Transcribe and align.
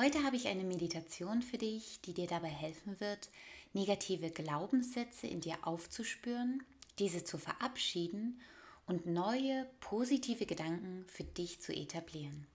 Heute 0.00 0.24
habe 0.24 0.36
ich 0.36 0.48
eine 0.48 0.64
Meditation 0.64 1.42
für 1.42 1.58
dich, 1.58 2.00
die 2.00 2.14
dir 2.14 2.26
dabei 2.26 2.48
helfen 2.48 2.98
wird, 3.00 3.28
negative 3.74 4.30
Glaubenssätze 4.30 5.26
in 5.26 5.42
dir 5.42 5.58
aufzuspüren, 5.60 6.62
diese 6.98 7.22
zu 7.22 7.36
verabschieden 7.36 8.40
und 8.86 9.04
neue 9.04 9.68
positive 9.80 10.46
Gedanken 10.46 11.04
für 11.06 11.24
dich 11.24 11.60
zu 11.60 11.74
etablieren. 11.74 12.46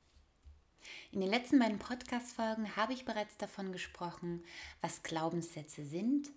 In 1.12 1.22
den 1.22 1.30
letzten 1.30 1.60
beiden 1.60 1.78
Podcast-Folgen 1.78 2.76
habe 2.78 2.94
ich 2.94 3.06
bereits 3.06 3.38
davon 3.38 3.72
gesprochen, 3.72 4.44
was 4.82 5.04
Glaubenssätze 5.04 5.86
sind, 5.86 6.32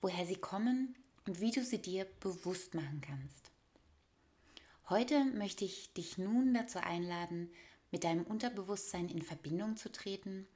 woher 0.00 0.26
sie 0.26 0.36
kommen 0.36 0.94
und 1.26 1.40
wie 1.40 1.50
du 1.50 1.64
sie 1.64 1.82
dir 1.82 2.06
bewusst 2.20 2.74
machen 2.74 3.00
kannst. 3.00 3.50
Heute 4.88 5.24
möchte 5.24 5.64
ich 5.64 5.92
dich 5.94 6.18
nun 6.18 6.54
dazu 6.54 6.78
einladen, 6.78 7.50
mit 7.92 8.04
deinem 8.04 8.24
Unterbewusstsein 8.24 9.08
in 9.08 9.22
Verbindung 9.22 9.76
zu 9.76 9.92
treten 9.92 10.48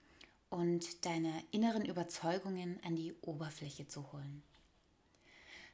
und 0.50 1.04
deine 1.04 1.32
inneren 1.52 1.84
Überzeugungen 1.84 2.80
an 2.82 2.96
die 2.96 3.14
Oberfläche 3.20 3.86
zu 3.86 4.10
holen. 4.12 4.42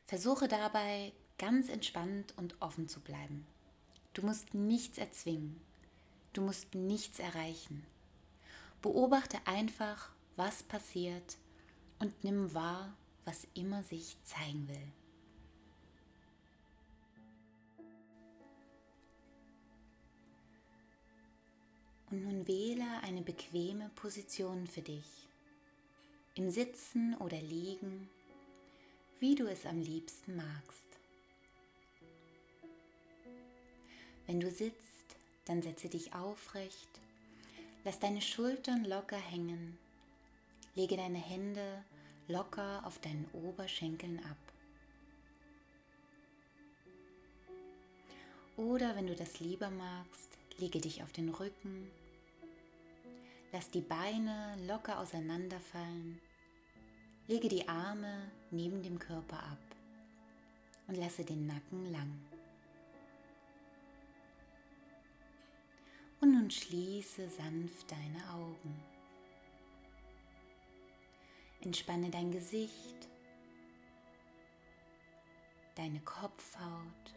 Versuche 0.07 0.49
dabei 0.49 1.13
ganz 1.39 1.69
entspannt 1.69 2.35
und 2.37 2.61
offen 2.61 2.89
zu 2.89 3.01
bleiben. 3.01 3.47
Du 4.13 4.27
musst 4.27 4.53
nichts 4.53 4.99
erzwingen. 4.99 5.61
Du 6.33 6.43
musst 6.43 6.75
nichts 6.75 7.19
erreichen. 7.19 7.87
Beobachte 8.83 9.39
einfach, 9.47 10.11
was 10.37 10.63
passiert 10.63 11.37
und 11.99 12.25
nimm 12.25 12.53
wahr, 12.53 12.95
was 13.25 13.47
immer 13.55 13.83
sich 13.85 14.17
zeigen 14.25 14.69
will. 14.69 14.93
Und 22.13 22.25
nun 22.25 22.47
wähle 22.47 22.85
eine 23.05 23.23
bequeme 23.23 23.91
Position 23.95 24.67
für 24.67 24.83
dich. 24.83 25.27
Im 26.35 26.51
Sitzen 26.51 27.17
oder 27.17 27.41
Liegen, 27.41 28.07
wie 29.19 29.35
du 29.35 29.47
es 29.47 29.65
am 29.65 29.81
liebsten 29.81 30.37
magst. 30.37 30.83
Wenn 34.27 34.41
du 34.41 34.51
sitzt, 34.51 35.17
dann 35.47 35.63
setze 35.63 35.89
dich 35.89 36.15
aufrecht, 36.15 36.91
lass 37.83 37.99
deine 37.99 38.21
Schultern 38.21 38.85
locker 38.85 39.17
hängen, 39.17 39.79
lege 40.75 40.99
deine 40.99 41.19
Hände 41.19 41.83
locker 42.29 42.83
auf 42.85 42.99
deinen 42.99 43.27
Oberschenkeln 43.33 44.19
ab. 44.19 44.53
Oder 48.59 48.97
wenn 48.97 49.07
du 49.07 49.17
das 49.17 49.41
lieber 49.41 49.71
magst, 49.71 50.37
lege 50.59 50.79
dich 50.79 51.03
auf 51.03 51.11
den 51.13 51.31
Rücken 51.31 51.91
Lass 53.53 53.71
die 53.71 53.83
Beine 53.83 54.57
locker 54.67 54.99
auseinanderfallen. 54.99 56.19
Lege 57.27 57.49
die 57.49 57.69
Arme 57.69 58.31
neben 58.51 58.83
dem 58.83 58.99
Körper 58.99 59.43
ab 59.43 59.59
und 60.89 60.97
lasse 60.97 61.23
den 61.23 61.47
Nacken 61.47 61.93
lang. 61.93 62.19
Und 66.23 66.33
nun 66.33 66.51
schließe 66.51 67.29
sanft 67.29 67.91
deine 67.91 68.31
Augen. 68.33 68.83
Entspanne 71.61 72.09
dein 72.09 72.33
Gesicht, 72.33 73.09
deine 75.75 76.01
Kopfhaut. 76.01 77.15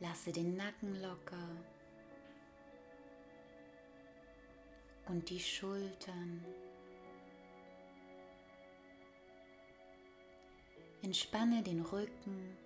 Lasse 0.00 0.32
den 0.32 0.56
Nacken 0.56 1.00
locker. 1.00 1.48
Und 5.10 5.28
die 5.28 5.40
Schultern. 5.40 6.44
Entspanne 11.02 11.62
den 11.62 11.80
Rücken 11.80 12.56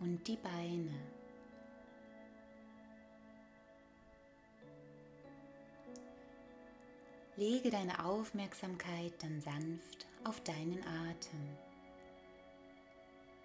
und 0.00 0.26
die 0.26 0.36
Beine. 0.36 0.94
Lege 7.36 7.70
deine 7.70 8.04
Aufmerksamkeit 8.04 9.12
dann 9.22 9.40
sanft 9.40 10.06
auf 10.24 10.40
deinen 10.40 10.82
Atem. 10.82 11.56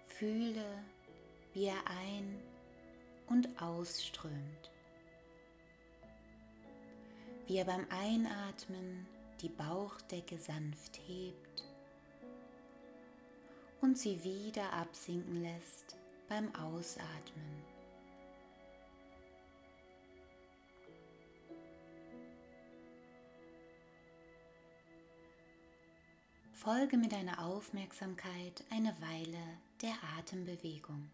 Fühle, 0.08 0.82
wie 1.52 1.66
er 1.66 1.86
ein- 1.86 2.42
und 3.28 3.62
ausströmt 3.62 4.71
wie 7.46 7.56
er 7.56 7.64
beim 7.64 7.86
Einatmen 7.90 9.06
die 9.40 9.48
Bauchdecke 9.48 10.38
sanft 10.38 11.00
hebt 11.06 11.64
und 13.80 13.98
sie 13.98 14.22
wieder 14.22 14.72
absinken 14.72 15.42
lässt 15.42 15.96
beim 16.28 16.54
Ausatmen. 16.54 17.62
Folge 26.52 26.96
mit 26.96 27.10
deiner 27.10 27.44
Aufmerksamkeit 27.44 28.62
eine 28.70 28.94
Weile 29.00 29.58
der 29.82 29.94
Atembewegung. 30.16 31.10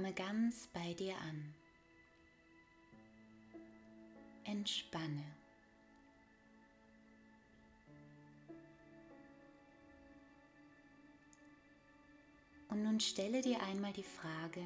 Komme 0.00 0.14
ganz 0.14 0.66
bei 0.68 0.94
dir 0.94 1.14
an. 1.18 1.54
Entspanne. 4.44 5.26
Und 12.68 12.82
nun 12.82 12.98
stelle 12.98 13.42
dir 13.42 13.62
einmal 13.62 13.92
die 13.92 14.02
Frage, 14.02 14.64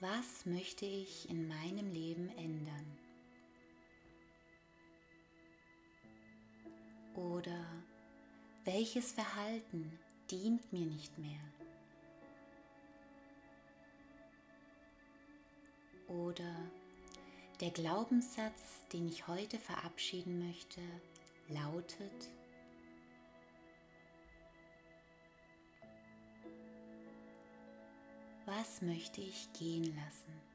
was 0.00 0.44
möchte 0.44 0.84
ich 0.84 1.30
in 1.30 1.48
meinem 1.48 1.90
Leben 1.90 2.28
ändern? 2.36 2.98
Oder 7.14 7.64
welches 8.66 9.12
Verhalten 9.12 9.98
dient 10.30 10.70
mir 10.70 10.84
nicht 10.84 11.16
mehr? 11.16 11.40
Oder 16.12 16.54
der 17.60 17.70
Glaubenssatz, 17.70 18.86
den 18.92 19.08
ich 19.08 19.26
heute 19.28 19.58
verabschieden 19.58 20.46
möchte, 20.46 20.80
lautet, 21.48 22.28
was 28.44 28.82
möchte 28.82 29.22
ich 29.22 29.50
gehen 29.54 29.84
lassen? 29.84 30.51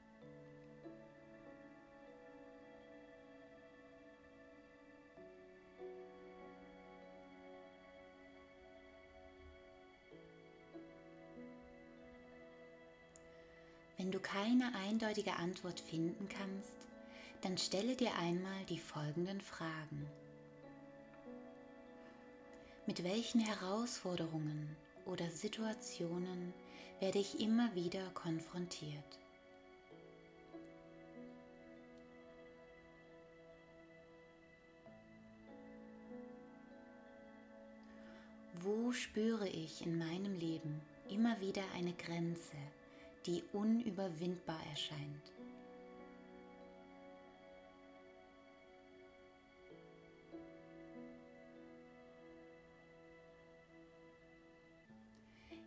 Wenn 13.98 14.12
du 14.12 14.20
keine 14.20 14.76
eindeutige 14.76 15.34
Antwort 15.38 15.80
finden 15.80 16.30
kannst, 16.30 16.88
dann 17.42 17.58
stelle 17.58 17.96
dir 17.96 18.14
einmal 18.16 18.64
die 18.70 18.78
folgenden 18.78 19.42
Fragen. 19.42 20.08
Mit 22.86 23.04
welchen 23.04 23.42
Herausforderungen 23.42 24.76
oder 25.06 25.30
Situationen 25.32 26.54
werde 27.00 27.18
ich 27.18 27.40
immer 27.40 27.74
wieder 27.74 28.08
konfrontiert? 28.14 29.20
Wo 38.62 38.92
spüre 38.92 39.48
ich 39.48 39.86
in 39.86 39.98
meinem 39.98 40.36
Leben 40.36 40.82
immer 41.10 41.40
wieder 41.42 41.64
eine 41.76 41.94
Grenze, 41.94 42.58
die 43.28 43.44
unüberwindbar 43.52 44.60
erscheint? 44.70 45.34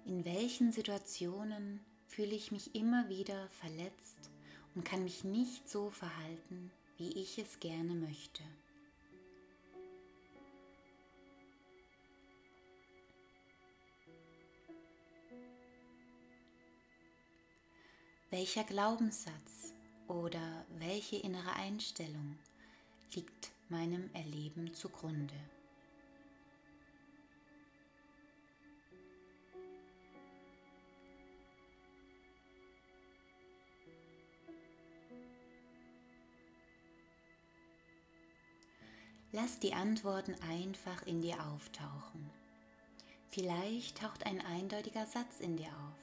In 0.07 0.25
welchen 0.25 0.73
Situationen 0.73 1.85
fühle 2.09 2.35
ich 2.35 2.51
mich 2.51 2.75
immer 2.75 3.09
wieder 3.09 3.49
verletzt 3.51 4.31
und 4.75 4.85
kann 4.85 5.05
mich 5.05 5.23
nicht 5.23 5.69
so 5.69 5.91
verhalten, 5.91 6.73
wie 6.97 7.11
ich 7.11 7.39
es 7.39 7.61
gerne 7.61 7.95
möchte? 7.95 8.43
Welcher 18.33 18.63
Glaubenssatz 18.63 19.75
oder 20.07 20.65
welche 20.79 21.17
innere 21.17 21.53
Einstellung 21.55 22.39
liegt 23.13 23.51
meinem 23.69 24.09
Erleben 24.15 24.73
zugrunde? 24.73 25.35
Lass 39.33 39.59
die 39.59 39.75
Antworten 39.75 40.37
einfach 40.49 41.05
in 41.05 41.21
dir 41.21 41.45
auftauchen. 41.47 42.31
Vielleicht 43.29 43.99
taucht 43.99 44.25
ein 44.25 44.41
eindeutiger 44.41 45.07
Satz 45.07 45.41
in 45.41 45.57
dir 45.57 45.67
auf. 45.67 45.99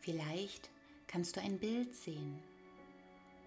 Vielleicht 0.00 0.73
kannst 1.14 1.36
du 1.36 1.40
ein 1.40 1.60
Bild 1.60 1.94
sehen 1.94 2.42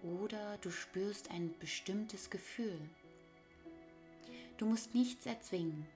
oder 0.02 0.56
du 0.62 0.70
spürst 0.70 1.30
ein 1.30 1.54
bestimmtes 1.58 2.30
Gefühl. 2.30 2.80
Du 4.56 4.64
musst 4.64 4.94
nichts 4.94 5.26
erzwingen. 5.26 5.86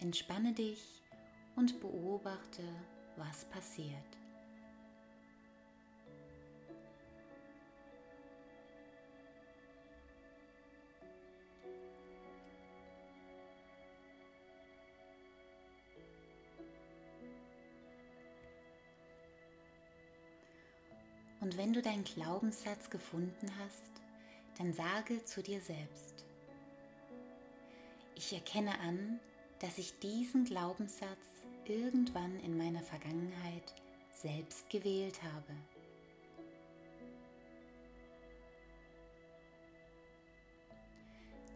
Entspanne 0.00 0.52
dich 0.52 0.82
und 1.54 1.78
beobachte, 1.78 2.64
was 3.16 3.44
passiert. 3.44 3.92
Wenn 21.62 21.72
du 21.72 21.80
deinen 21.80 22.02
Glaubenssatz 22.02 22.90
gefunden 22.90 23.48
hast, 23.60 23.92
dann 24.58 24.72
sage 24.72 25.24
zu 25.24 25.44
dir 25.44 25.60
selbst, 25.60 26.24
ich 28.16 28.32
erkenne 28.32 28.80
an, 28.80 29.20
dass 29.60 29.78
ich 29.78 29.96
diesen 30.00 30.44
Glaubenssatz 30.44 31.24
irgendwann 31.64 32.40
in 32.40 32.58
meiner 32.58 32.82
Vergangenheit 32.82 33.74
selbst 34.10 34.68
gewählt 34.70 35.22
habe. 35.22 35.54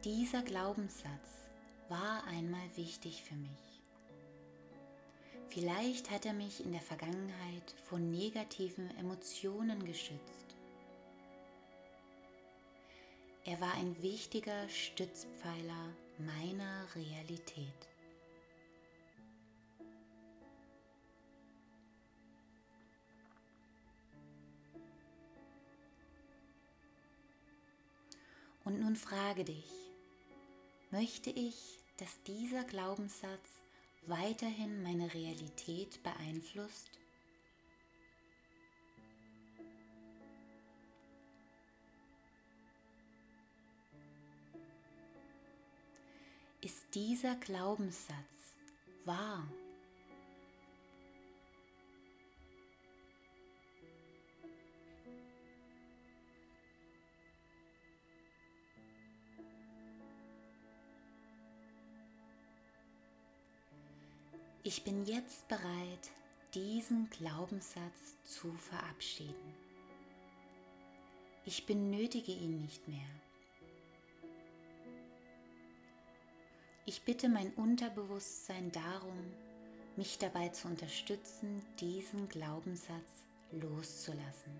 Dieser 0.04 0.42
Glaubenssatz 0.42 1.48
war 1.88 2.22
einmal 2.28 2.76
wichtig 2.76 3.24
für 3.24 3.34
mich. 3.34 3.65
Vielleicht 5.56 6.10
hat 6.10 6.26
er 6.26 6.34
mich 6.34 6.62
in 6.62 6.72
der 6.72 6.82
Vergangenheit 6.82 7.74
vor 7.84 7.98
negativen 7.98 8.94
Emotionen 8.98 9.82
geschützt. 9.86 10.54
Er 13.46 13.58
war 13.58 13.72
ein 13.72 13.96
wichtiger 14.02 14.68
Stützpfeiler 14.68 15.94
meiner 16.18 16.86
Realität. 16.94 17.88
Und 28.66 28.78
nun 28.78 28.94
frage 28.94 29.44
dich, 29.44 29.72
möchte 30.90 31.30
ich, 31.30 31.78
dass 31.96 32.22
dieser 32.24 32.64
Glaubenssatz 32.64 33.65
weiterhin 34.06 34.82
meine 34.82 35.12
Realität 35.12 36.02
beeinflusst? 36.02 36.90
Ist 46.62 46.94
dieser 46.94 47.36
Glaubenssatz 47.36 48.56
wahr? 49.04 49.46
Ich 64.66 64.82
bin 64.82 65.06
jetzt 65.06 65.46
bereit, 65.46 66.10
diesen 66.52 67.08
Glaubenssatz 67.10 68.20
zu 68.24 68.52
verabschieden. 68.54 69.54
Ich 71.44 71.66
benötige 71.66 72.32
ihn 72.32 72.62
nicht 72.62 72.88
mehr. 72.88 73.08
Ich 76.84 77.04
bitte 77.04 77.28
mein 77.28 77.54
Unterbewusstsein 77.54 78.72
darum, 78.72 79.32
mich 79.94 80.18
dabei 80.18 80.48
zu 80.48 80.66
unterstützen, 80.66 81.62
diesen 81.78 82.28
Glaubenssatz 82.28 83.24
loszulassen. 83.52 84.50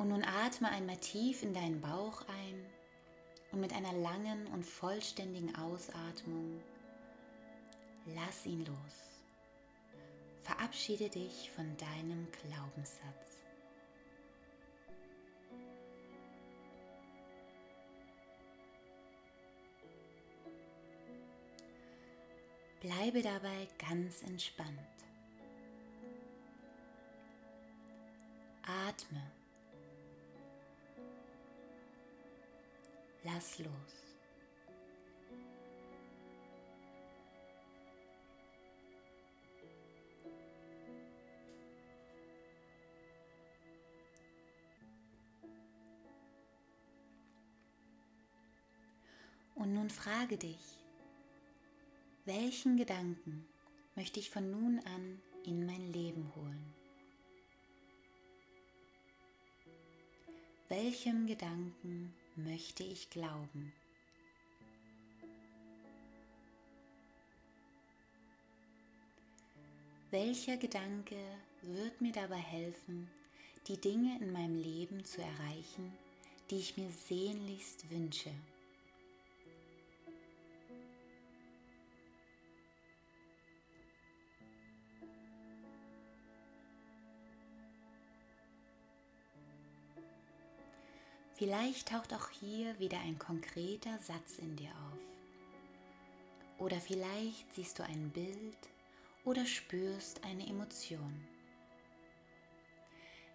Und 0.00 0.08
nun 0.08 0.24
atme 0.24 0.70
einmal 0.70 0.96
tief 0.96 1.42
in 1.42 1.52
deinen 1.52 1.78
Bauch 1.82 2.22
ein 2.26 2.64
und 3.52 3.60
mit 3.60 3.74
einer 3.74 3.92
langen 3.92 4.46
und 4.46 4.64
vollständigen 4.64 5.54
Ausatmung 5.56 6.58
lass 8.06 8.46
ihn 8.46 8.64
los. 8.64 9.20
Verabschiede 10.40 11.10
dich 11.10 11.50
von 11.50 11.76
deinem 11.76 12.26
Glaubenssatz. 12.32 13.44
Bleibe 22.80 23.20
dabei 23.20 23.68
ganz 23.78 24.22
entspannt. 24.22 24.78
Atme. 28.62 29.39
Lass 33.40 33.58
los. 33.60 33.70
Und 49.54 49.72
nun 49.72 49.88
frage 49.88 50.36
dich, 50.36 50.58
welchen 52.26 52.76
Gedanken 52.76 53.48
möchte 53.96 54.20
ich 54.20 54.28
von 54.28 54.50
nun 54.50 54.80
an 54.80 55.22
in 55.46 55.64
mein 55.64 55.90
Leben 55.94 56.30
holen? 56.36 56.74
Welchem 60.68 61.26
Gedanken 61.26 62.14
möchte 62.44 62.82
ich 62.82 63.10
glauben. 63.10 63.72
Welcher 70.10 70.56
Gedanke 70.56 71.16
wird 71.62 72.00
mir 72.00 72.12
dabei 72.12 72.38
helfen, 72.38 73.08
die 73.68 73.80
Dinge 73.80 74.18
in 74.20 74.32
meinem 74.32 74.60
Leben 74.60 75.04
zu 75.04 75.22
erreichen, 75.22 75.92
die 76.50 76.56
ich 76.56 76.76
mir 76.76 76.90
sehnlichst 76.90 77.88
wünsche? 77.90 78.30
Vielleicht 91.40 91.88
taucht 91.88 92.12
auch 92.12 92.28
hier 92.28 92.78
wieder 92.78 92.98
ein 92.98 93.18
konkreter 93.18 93.98
Satz 93.98 94.36
in 94.36 94.56
dir 94.56 94.68
auf. 94.68 94.98
Oder 96.58 96.76
vielleicht 96.76 97.54
siehst 97.54 97.78
du 97.78 97.82
ein 97.82 98.10
Bild 98.10 98.58
oder 99.24 99.46
spürst 99.46 100.22
eine 100.22 100.46
Emotion. 100.46 101.26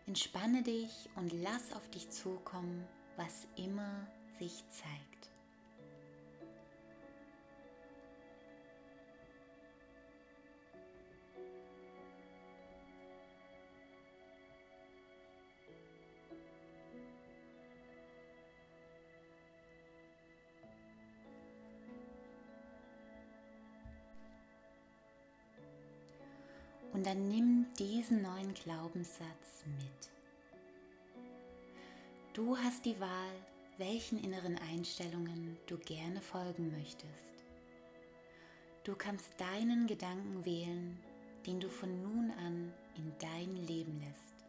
Entspanne 0.06 0.62
dich 0.62 1.10
und 1.16 1.34
lass 1.42 1.74
auf 1.74 1.90
dich 1.90 2.08
zukommen, 2.12 2.88
was 3.18 3.48
immer 3.56 4.06
sich 4.38 4.64
zeigt. 4.70 5.15
Dann 27.06 27.28
nimm 27.28 27.68
diesen 27.78 28.24
neuen 28.24 28.52
Glaubenssatz 28.56 29.64
mit. 29.78 30.10
Du 32.34 32.58
hast 32.58 32.84
die 32.84 33.00
Wahl, 33.00 33.36
welchen 33.78 34.18
inneren 34.24 34.58
Einstellungen 34.58 35.56
du 35.68 35.78
gerne 35.78 36.20
folgen 36.20 36.72
möchtest. 36.72 37.46
Du 38.84 38.96
kannst 38.96 39.40
deinen 39.40 39.86
Gedanken 39.86 40.44
wählen, 40.46 40.98
den 41.46 41.60
du 41.60 41.70
von 41.70 42.02
nun 42.02 42.32
an 42.44 42.74
in 42.96 43.14
dein 43.20 43.56
Leben 43.68 44.00
lässt. 44.00 44.48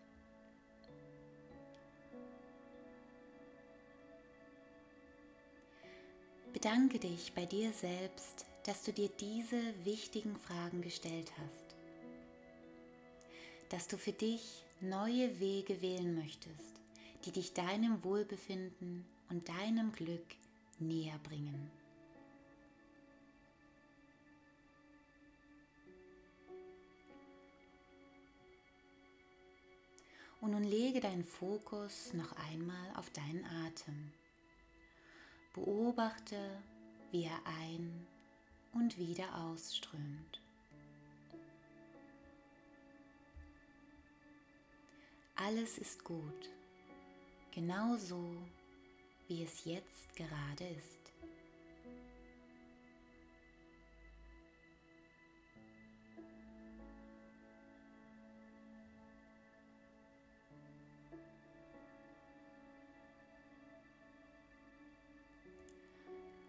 Bedanke 6.54 6.98
dich 6.98 7.34
bei 7.34 7.44
dir 7.44 7.70
selbst, 7.74 8.46
dass 8.64 8.82
du 8.82 8.94
dir 8.94 9.10
diese 9.20 9.60
wichtigen 9.84 10.36
Fragen 10.36 10.80
gestellt 10.80 11.30
hast 11.36 11.65
dass 13.68 13.88
du 13.88 13.96
für 13.98 14.12
dich 14.12 14.64
neue 14.80 15.40
Wege 15.40 15.80
wählen 15.82 16.14
möchtest, 16.14 16.80
die 17.24 17.32
dich 17.32 17.52
deinem 17.54 18.02
Wohlbefinden 18.04 19.04
und 19.30 19.48
deinem 19.48 19.92
Glück 19.92 20.26
näher 20.78 21.18
bringen. 21.24 21.70
Und 30.40 30.52
nun 30.52 30.64
lege 30.64 31.00
deinen 31.00 31.24
Fokus 31.24 32.12
noch 32.12 32.32
einmal 32.50 32.94
auf 32.94 33.10
deinen 33.10 33.44
Atem. 33.66 34.12
Beobachte, 35.54 36.62
wie 37.10 37.24
er 37.24 37.46
ein- 37.46 38.06
und 38.72 38.96
wieder 38.98 39.34
ausströmt. 39.44 40.45
Alles 45.46 45.78
ist 45.78 46.02
gut, 46.02 46.50
genau 47.54 47.96
so, 47.96 48.20
wie 49.28 49.44
es 49.44 49.64
jetzt 49.64 50.16
gerade 50.16 50.64
ist. 50.64 51.12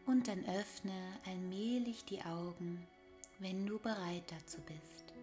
Und 0.07 0.27
dann 0.27 0.43
öffne 0.45 0.91
allmählich 1.27 2.03
die 2.05 2.23
Augen, 2.23 2.87
wenn 3.37 3.63
du 3.67 3.77
bereit 3.77 4.23
dazu 4.31 4.57
bist. 4.61 5.16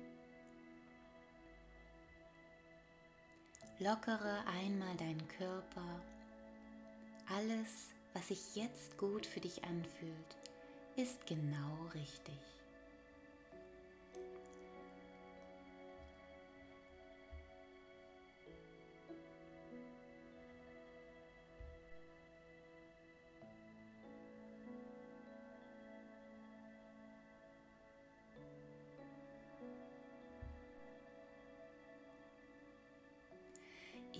Lockere 3.80 4.44
einmal 4.46 4.96
deinen 4.96 5.26
Körper. 5.26 6.00
Alles, 7.28 7.90
was 8.12 8.28
sich 8.28 8.54
jetzt 8.54 8.96
gut 8.98 9.26
für 9.26 9.40
dich 9.40 9.64
anfühlt, 9.64 10.36
ist 10.94 11.26
genau 11.26 11.88
richtig. 11.92 12.38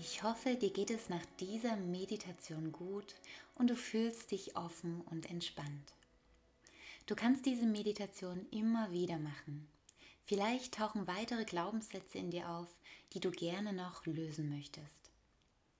Ich 0.07 0.21
hoffe, 0.21 0.55
dir 0.55 0.69
geht 0.69 0.91
es 0.91 1.09
nach 1.09 1.25
dieser 1.39 1.77
Meditation 1.77 2.71
gut 2.71 3.15
und 3.55 3.71
du 3.71 3.75
fühlst 3.75 4.29
dich 4.29 4.55
offen 4.55 5.01
und 5.09 5.31
entspannt. 5.31 5.93
Du 7.07 7.15
kannst 7.15 7.47
diese 7.47 7.65
Meditation 7.65 8.45
immer 8.51 8.91
wieder 8.91 9.17
machen. 9.17 9.67
Vielleicht 10.23 10.75
tauchen 10.75 11.07
weitere 11.07 11.43
Glaubenssätze 11.43 12.19
in 12.19 12.29
dir 12.29 12.49
auf, 12.51 12.67
die 13.13 13.19
du 13.19 13.31
gerne 13.31 13.73
noch 13.73 14.05
lösen 14.05 14.47
möchtest. 14.55 15.09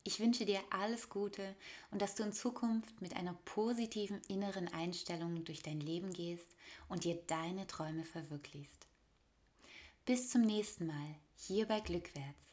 Ich 0.03 0.20
wünsche 0.20 0.46
dir 0.48 0.62
alles 0.72 1.08
Gute 1.10 1.55
und 1.91 2.01
dass 2.01 2.15
du 2.15 2.24
in 2.24 2.34
Zukunft 2.34 3.00
mit 3.03 3.15
einer 3.15 3.36
positiven 3.46 4.22
inneren 4.27 4.67
Einstellung 4.74 5.46
durch 5.46 5.62
dein 5.62 5.79
Leben 5.79 6.12
gehst 6.12 6.55
und 6.89 7.03
dir 7.03 7.22
deine 7.27 7.67
Träume 7.67 8.03
verwirklichst. 8.03 8.88
Bis 10.03 10.32
zum 10.32 10.41
nächsten 10.41 10.88
Mal 10.88 11.15
hier 11.36 11.67
bei 11.67 11.79
Glückwärts. 11.79 12.44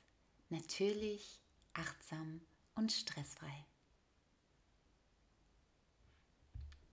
Natürlich 0.51 1.42
achtsam 1.75 2.41
und 2.75 2.93
stressfrei. 2.93 3.67